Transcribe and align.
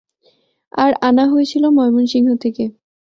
আর 0.73 0.91
আনা 1.01 1.25
হয়েছিল 1.27 1.63
ময়মনসিং 1.69 2.21
থেকে। 2.35 2.63